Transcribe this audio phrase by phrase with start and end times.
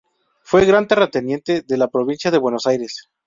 [0.41, 3.11] Fue gran terrateniente de la provincia de Buenos Aires.